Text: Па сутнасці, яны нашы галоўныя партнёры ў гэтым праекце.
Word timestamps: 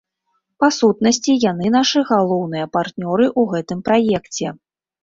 Па 0.63 0.69
сутнасці, 0.77 1.35
яны 1.51 1.65
нашы 1.77 1.99
галоўныя 2.11 2.65
партнёры 2.79 3.25
ў 3.39 3.57
гэтым 3.57 3.79
праекце. 3.93 4.61